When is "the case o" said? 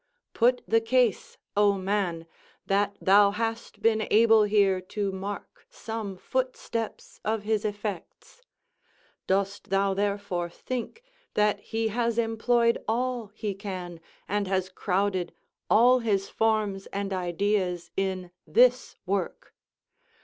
0.67-1.73